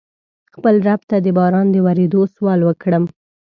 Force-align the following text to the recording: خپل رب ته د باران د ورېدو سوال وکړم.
خپل 0.53 0.75
رب 0.87 1.01
ته 1.09 1.17
د 1.25 1.27
باران 1.37 1.67
د 1.71 1.77
ورېدو 1.85 2.21
سوال 2.35 2.59
وکړم. 2.65 3.03